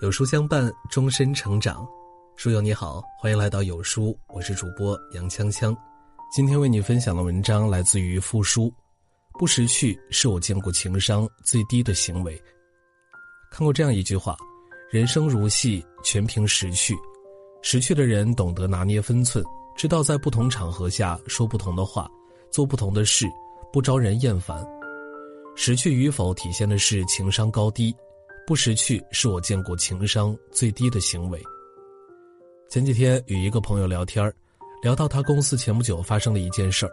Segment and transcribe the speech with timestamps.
[0.00, 1.84] 有书相伴，终身成长。
[2.36, 5.76] 书友你好，欢迎来到有书，我是主播杨锵锵。
[6.32, 8.72] 今天为你分享的文章来自于复书。
[9.32, 12.40] 不识趣是我见过情商最低的行为。
[13.50, 14.36] 看过这样一句话：
[14.88, 16.96] 人生如戏，全凭识趣。
[17.60, 19.44] 识趣的人懂得拿捏分寸，
[19.76, 22.08] 知道在不同场合下说不同的话，
[22.52, 23.26] 做不同的事，
[23.72, 24.64] 不招人厌烦。
[25.56, 27.92] 识趣与否，体现的是情商高低。
[28.48, 31.38] 不识趣是我见过情商最低的行为。
[32.70, 34.32] 前几天与一个朋友聊天
[34.82, 36.92] 聊到他公司前不久发生的一件事儿。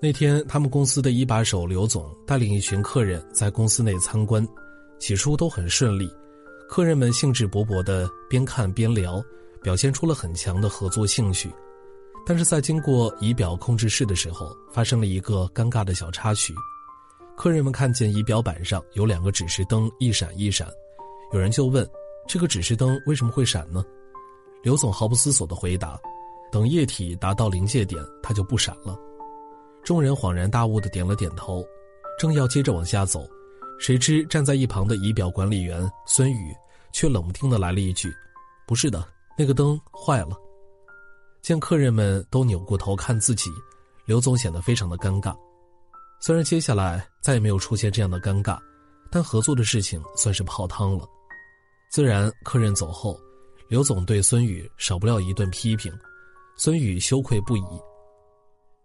[0.00, 4.46] 那天他们公司的一把手刘总带领一群客人在公司内参观，
[5.00, 6.08] 起初都很顺利，
[6.68, 9.20] 客人们兴致勃勃的边看边聊，
[9.64, 11.50] 表现出了很强的合作兴趣。
[12.24, 16.54] 但是在经过仪表控制室的时候，发生了一个尴尬的小插曲。
[17.36, 20.66] 客人们看见仪表板上有两个指示灯一闪一闪，
[21.32, 21.88] 有人就问
[22.26, 23.84] ：“这个指示灯为什么会闪呢？”
[24.64, 26.00] 刘总毫不思索地回答
[26.50, 28.98] ：“等液体达到临界点，它就不闪了。”
[29.84, 31.64] 众人恍然大悟地点了点头，
[32.18, 33.28] 正要接着往下走，
[33.78, 36.56] 谁知站在一旁的仪表管理员孙宇
[36.90, 38.10] 却冷不丁地来了一句
[38.66, 39.06] ：“不是的，
[39.38, 40.30] 那个灯坏了。”
[41.42, 43.50] 见客人们都扭过头看自己，
[44.06, 45.36] 刘总显得非常的尴尬。
[46.18, 48.58] 虽然接下来再也没有出现这样的尴尬，
[49.10, 51.06] 但合作的事情算是泡汤了。
[51.90, 53.18] 自然，客人走后，
[53.68, 55.92] 刘总对孙宇少不了一顿批评，
[56.56, 57.64] 孙宇羞愧不已。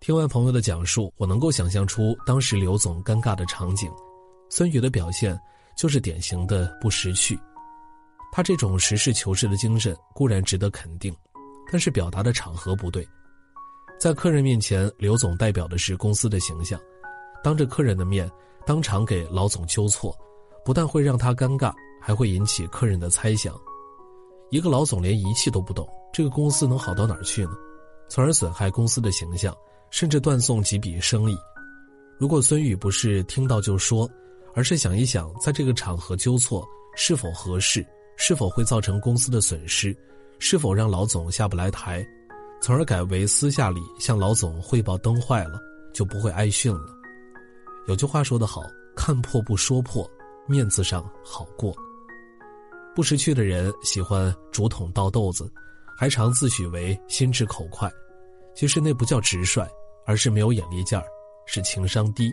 [0.00, 3.90] 听完朋友的讲述，我能够想象出当时刘总尴尬的场景。
[4.48, 5.38] 孙宇的表现
[5.76, 7.38] 就是典型的不识趣，
[8.32, 11.14] 他这种实事求是的精神固然值得肯定，
[11.70, 13.06] 但是表达的场合不对。
[13.98, 16.80] 在客人面前，刘总代表的是公司的形象。
[17.42, 18.30] 当着客人的面，
[18.64, 20.16] 当场给老总纠错，
[20.64, 23.54] 不但会让他尴尬，还会引起客人的猜想。
[24.50, 27.52] 一个老总连仪器都不懂，这个公司能好到哪儿去呢？
[28.08, 29.52] 从而损害公司的形象，
[29.90, 31.36] 甚至断送几笔生意。
[32.18, 34.08] 如果孙宇不是听到就说，
[34.54, 37.84] 而是想一想，在这个场合纠错是否合适，
[38.16, 39.94] 是否会造成公司的损失，
[40.38, 42.06] 是否让老总下不来台，
[42.60, 45.60] 从而改为私下里向老总汇报灯坏了，
[45.92, 46.95] 就不会挨训了。
[47.86, 48.62] 有句话说得好，
[48.96, 50.10] 看破不说破，
[50.48, 51.72] 面子上好过。
[52.96, 55.48] 不识趣的人喜欢竹筒倒豆子，
[55.96, 57.88] 还常自诩为心直口快，
[58.56, 59.64] 其实那不叫直率，
[60.04, 61.04] 而是没有眼力劲儿，
[61.46, 62.32] 是情商低。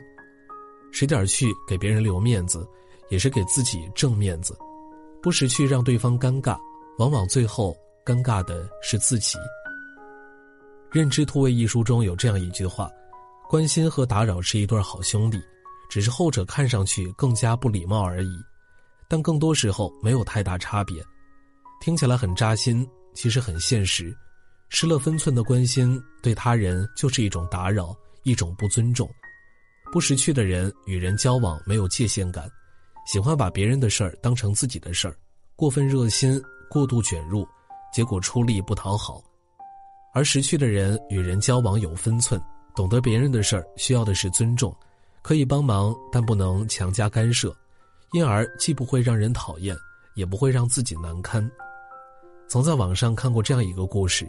[0.91, 2.67] 识点趣，给别人留面子，
[3.09, 4.57] 也是给自己挣面子。
[5.21, 6.57] 不识趣让对方尴尬，
[6.97, 9.37] 往往最后尴尬的是自己。
[10.91, 12.89] 《认知突围》一书中有这样一句话。
[13.53, 15.39] 关心和打扰是一对好兄弟，
[15.87, 18.35] 只是后者看上去更加不礼貌而已，
[19.07, 21.05] 但更多时候没有太大差别。
[21.79, 22.83] 听起来很扎心，
[23.13, 24.11] 其实很现实。
[24.69, 29.07] 失了分寸的关心对他人就是一种打扰，一种不尊重。
[29.91, 32.49] 不识趣的人与人交往没有界限感，
[33.05, 35.15] 喜欢把别人的事儿当成自己的事儿，
[35.55, 36.41] 过分热心，
[36.71, 37.47] 过度卷入，
[37.93, 39.21] 结果出力不讨好。
[40.11, 42.41] 而识趣的人与人交往有分寸。
[42.75, 44.75] 懂得别人的事儿，需要的是尊重，
[45.21, 47.55] 可以帮忙，但不能强加干涉，
[48.13, 49.75] 因而既不会让人讨厌，
[50.15, 51.49] 也不会让自己难堪。
[52.47, 54.27] 曾在网上看过这样一个故事：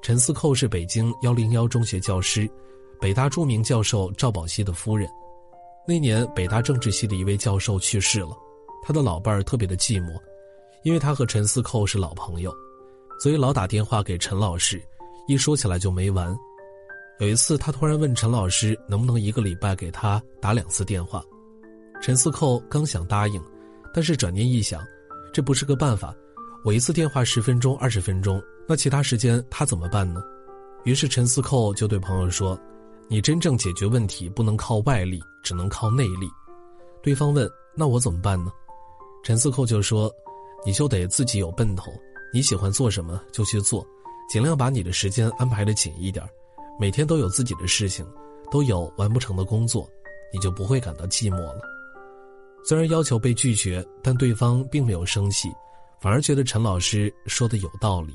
[0.00, 2.48] 陈思扣是北京幺零幺中学教师，
[3.00, 5.08] 北大著名教授赵宝熙的夫人。
[5.86, 8.36] 那年，北大政治系的一位教授去世了，
[8.84, 10.12] 他的老伴儿特别的寂寞，
[10.84, 12.54] 因为他和陈思扣是老朋友，
[13.20, 14.80] 所以老打电话给陈老师，
[15.26, 16.36] 一说起来就没完。
[17.22, 21.22] 有一次，他突然问陈老师能不能一个礼拜给他打两次电话。
[22.00, 23.40] 陈思扣刚想答应，
[23.94, 24.82] 但是转念一想，
[25.32, 26.12] 这不是个办法。
[26.64, 30.20] 我一次电话十分钟、二十分钟，那其他时间他怎么办呢？
[30.82, 32.58] 于是陈思扣就对朋友说
[33.06, 36.28] ：“你真正解决问题不能靠外力，只能靠内力。”
[37.04, 38.50] 对方问：“那我怎么办呢？”
[39.22, 40.12] 陈思扣就说
[40.66, 41.92] ：“你就得自己有奔头，
[42.34, 43.86] 你喜欢做什么就去做，
[44.28, 46.28] 尽量把你的时间安排的紧一点。”
[46.78, 48.04] 每天都有自己的事情，
[48.50, 49.88] 都有完不成的工作，
[50.32, 51.60] 你就不会感到寂寞了。
[52.64, 55.48] 虽然要求被拒绝，但对方并没有生气，
[56.00, 58.14] 反而觉得陈老师说的有道理。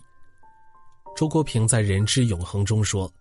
[1.16, 3.12] 周国平在《人之永恒》中说：“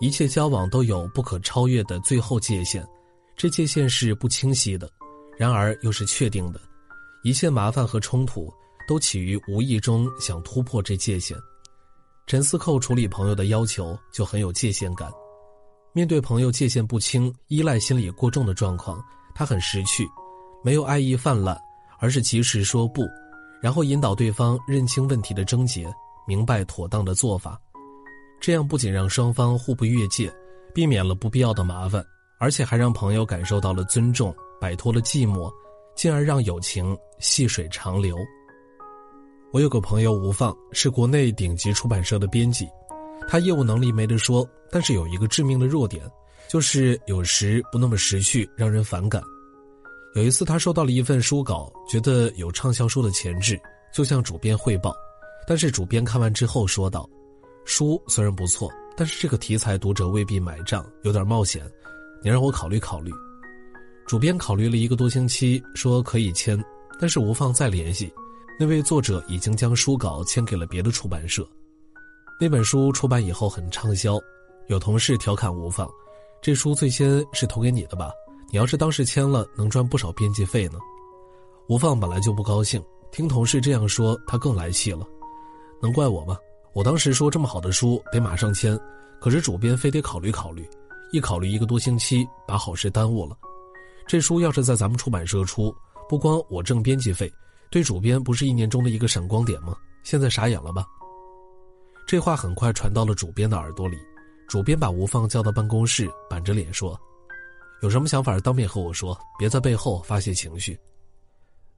[0.00, 2.86] 一切交往都有不可超越的最后界限，
[3.36, 4.90] 这界限是不清晰的，
[5.38, 6.60] 然而又是确定的。
[7.22, 8.52] 一切麻烦和冲突
[8.86, 11.36] 都起于无意中想突破这界限。”
[12.26, 15.12] 陈思扣处理朋友的要求就很有界限感，
[15.92, 19.02] 面对朋友界限不清、依赖心理过重的状况，
[19.34, 20.08] 他很识趣，
[20.62, 21.54] 没有爱意泛滥，
[21.98, 23.02] 而是及时说不，
[23.60, 25.86] 然后引导对方认清问题的症结，
[26.26, 27.60] 明白妥当的做法。
[28.40, 30.34] 这样不仅让双方互不越界，
[30.74, 32.02] 避免了不必要的麻烦，
[32.40, 35.52] 而且还让朋友感受到了尊重，摆脱了寂寞，
[35.94, 38.16] 进而让友情细水长流。
[39.54, 42.68] 我有个朋友吴放，是国内顶级出版社的编辑，
[43.28, 46.04] 他业务能力没得说，但是有一个致命的弱点，
[46.48, 49.22] 就是有时不那么识趣，让人反感。
[50.16, 53.56] 有一次，他收到了一份书稿，觉得有畅销书的潜质，
[53.94, 54.92] 就向主编汇报。
[55.46, 57.08] 但是主编看完之后说道
[57.64, 61.62] ：“书虽然不错，但是这个题材读者未必买账，有点冒险，
[62.24, 63.12] 你让我考虑考虑。”
[64.04, 66.60] 主编考虑了一个多星期，说可以签，
[66.98, 68.12] 但是吴放再联系，
[68.58, 71.46] 那位作者已经将书稿签给了别的出版社。
[72.40, 74.18] 那本书出版以后很畅销，
[74.68, 75.88] 有同事调侃吴放
[76.40, 78.10] ：“这书最先是投给你的吧？”
[78.52, 80.78] 你要是当时签了，能赚不少编辑费呢。
[81.68, 82.80] 吴放本来就不高兴，
[83.10, 85.04] 听同事这样说，他更来气了。
[85.82, 86.38] 能怪我吗？
[86.72, 88.78] 我当时说这么好的书得马上签，
[89.20, 90.68] 可是主编非得考虑考虑，
[91.10, 93.36] 一考虑一个多星期，把好事耽误了。
[94.06, 95.74] 这书要是在咱们出版社出，
[96.08, 97.32] 不光我挣编辑费，
[97.74, 99.76] 对主编不是一年中的一个闪光点吗？
[100.04, 100.86] 现在傻眼了吧？
[102.06, 103.98] 这话很快传到了主编的耳朵里，
[104.46, 106.96] 主编把吴放叫到办公室，板着脸说。
[107.82, 110.78] 有什么想法当面和我说，别在背后发泄情绪。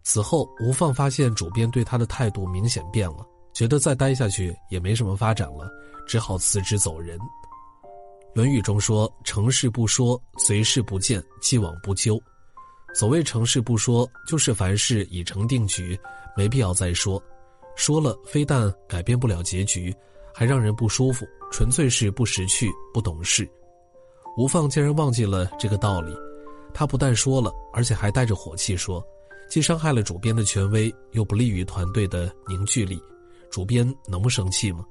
[0.02, 5.66] 此后，吴放发现主编对他的态度明显变了，觉得再待下去也没什么发展了，
[6.06, 7.18] 只好辞职走人。
[8.34, 12.20] 《论语》中说：“成事不说，随事不见，既往不咎。”
[12.98, 16.00] 所谓成事不说，就是凡事已成定局，
[16.34, 17.22] 没必要再说。
[17.76, 19.94] 说了，非但改变不了结局，
[20.32, 23.46] 还让人不舒服，纯粹是不识趣、不懂事。
[24.38, 26.16] 吴放竟然忘记了这个道理，
[26.72, 29.06] 他不但说了，而且还带着火气说，
[29.46, 32.98] 既伤害了主编的权威，又不利于团队的凝聚力，
[33.50, 34.82] 主编能不生气吗？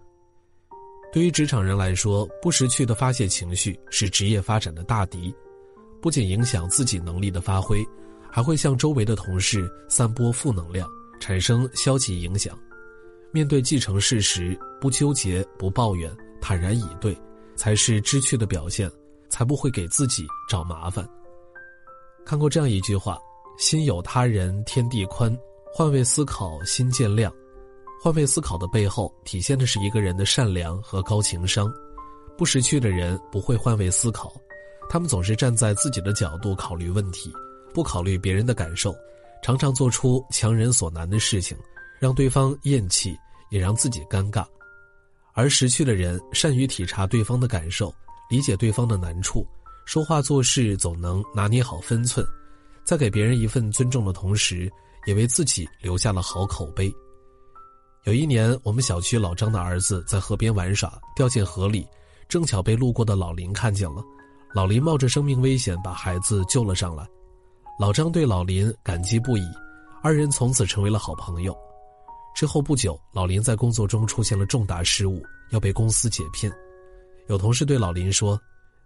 [1.12, 5.34] 对于职场人来说，不识趣的发泄情绪是职业发展的大敌，
[6.06, 7.84] 不仅影响自己能力的发挥，
[8.30, 10.88] 还会向周围的同事散播负能量，
[11.20, 12.56] 产生消极影响。
[13.32, 17.18] 面对既成事实，不纠结，不抱怨，坦然以对，
[17.56, 18.88] 才是知趣的表现。
[19.28, 21.04] 才不会给自己找麻烦。
[22.24, 23.18] 看过这样一句话
[23.58, 25.36] ：“心有他人，天地宽；
[25.74, 27.34] 换位思考，心见亮。”
[28.00, 31.74] 换位思考的背后，体现的是一个人的善良和高情商。
[32.38, 34.32] 不识趣的人不会换位思考，
[34.90, 37.34] 他们总是站在自己的角度考虑问题，
[37.74, 38.96] 不考虑别人的感受，
[39.44, 41.58] 常常做出强人所难的事情，
[42.00, 43.18] 让对方厌弃，
[43.50, 44.46] 也让自己尴尬。
[45.34, 47.94] 而识趣的人善于体察对方的感受。
[48.28, 49.46] 理解对方的难处，
[49.86, 52.26] 说话做事总能拿捏好分寸，
[52.84, 54.68] 在给别人一份尊重的同时，
[55.06, 56.92] 也为自己留下了好口碑。
[58.06, 61.86] 有一年，我们小区老张的儿子在河边玩耍，掉进河里，
[62.28, 64.04] 正巧被路过的老林看见了。
[64.56, 67.06] 老林冒着生命危险把孩子救了上来，
[67.78, 69.46] 老张对老林感激不已，
[70.02, 71.54] 二人从此成为了好朋友。
[72.34, 76.50] 之后不久，老林在工作中出现了重大失误，要被公司解聘。
[77.28, 78.40] 有同事对老林说：“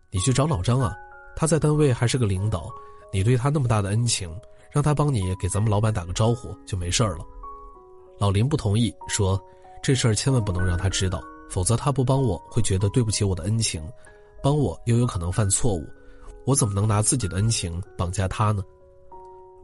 [0.09, 0.91] 你去找老张啊，
[1.35, 2.67] 他在单位还是个领导，
[3.13, 4.27] 你对他那么大的恩情，
[4.71, 7.19] 让他帮你给咱们老板打个招呼就没事了。”
[8.17, 9.39] 老林不同意，说
[9.83, 13.87] ：“这事儿千万不能让他知道，否则他不帮我会觉得对不起我的恩情，
[14.41, 15.87] 帮我又有可能犯错误，
[16.45, 18.63] 我怎么能拿自己的恩情绑架他呢？”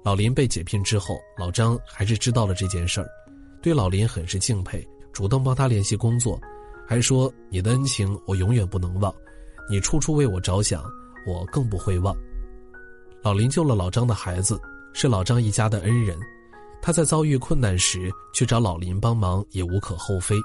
[0.03, 3.07] 老林被解聘之后，老张还是知道了这件事儿，
[3.61, 6.39] 对老林很是敬佩，主动帮他联系工作。
[6.87, 9.11] 还说你的恩情我永远不能忘，
[9.67, 10.83] 你处处为我着想，
[11.25, 12.15] 我更不会忘。
[13.23, 14.61] 老林救了老张的孩子，
[14.93, 16.15] 是老张一家的恩人，
[16.83, 20.35] 他在遭遇困难时去找老林帮忙也无可厚非，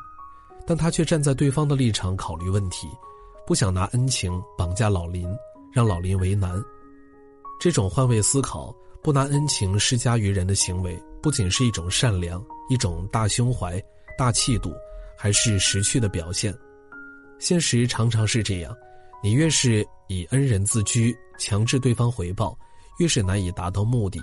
[0.66, 2.88] 但他却站在对方的立场考虑问题，
[3.50, 5.28] 不想拿恩情绑架老林，
[5.72, 6.64] 让老林为难。
[7.58, 13.82] 这种换位思考、不拿恩情施加于人的行为，不仅是一种善良，一种大胸怀、
[14.16, 14.72] 大气度。
[15.18, 16.56] 还是识趣的表现，
[17.40, 18.72] 现实常常是这样：
[19.20, 22.56] 你越是以恩人自居，强制对方回报，
[23.00, 24.20] 越是难以达到目的；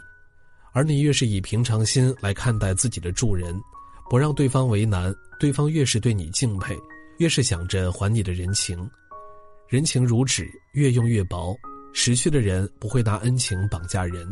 [0.72, 3.54] 而你越是以平常心来看待自己的助人，
[4.10, 6.74] 不让对方为难，对方越是对你敬佩，
[7.18, 8.90] 越是想着还你的人情。
[9.68, 11.54] 人情如纸，越用越薄。
[11.92, 14.26] 识趣的人不会拿恩情绑架人，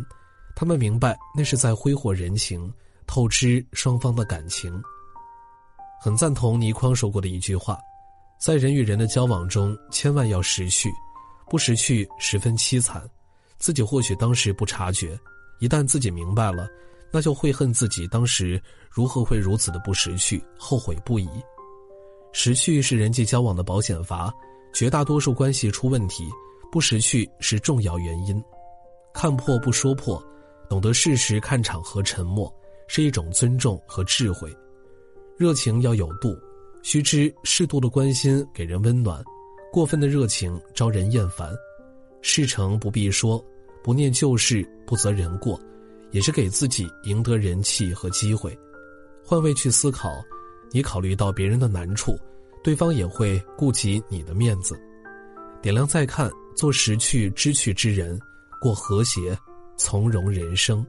[0.56, 2.72] 他们明白那是在挥霍人情，
[3.06, 4.82] 透支双方的感情。
[6.00, 7.77] 很赞同倪匡说过的一句话，
[8.39, 10.89] 在人与人的交往中，千万要识趣，
[11.50, 13.04] 不识趣十分凄惨。
[13.58, 15.20] 自己或许当时不察觉，
[15.60, 16.68] 一旦自己明白了，
[17.12, 21.27] 那就会恨自己当时如何会如此的不识趣，后悔不已。
[22.32, 24.32] 识趣是人际交往的保险阀，
[24.75, 26.29] 绝大多数关系出问题，
[26.70, 28.44] 不识趣是重要原因。
[29.13, 30.22] 看破不说破，
[30.67, 32.53] 懂得适时看场合沉默，
[32.86, 34.53] 是一种尊重和智慧。
[35.38, 36.38] 热情要有度，
[36.84, 39.24] 须知适度的关心给人温暖，
[39.72, 41.55] 过分的热情招人厌烦。
[42.22, 43.41] 事成不必说，
[43.82, 45.58] 不念旧事，不责人过，
[46.12, 48.53] 也是给自己赢得人气和机会。
[49.24, 50.22] 换位去思考，
[50.70, 52.20] 你考虑到别人的难处，
[52.65, 54.75] 对方也会顾及你的面子。
[55.62, 58.19] 点亮再看，做识趣知趣之人，
[58.60, 59.38] 过和谐
[59.77, 60.84] 从容人生。